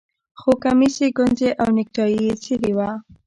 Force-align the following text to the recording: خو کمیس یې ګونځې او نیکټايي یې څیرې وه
خو 0.39 0.51
کمیس 0.63 0.95
یې 1.03 1.09
ګونځې 1.17 1.49
او 1.61 1.67
نیکټايي 1.77 2.19
یې 2.27 2.33
څیرې 2.43 2.71
وه 2.77 2.89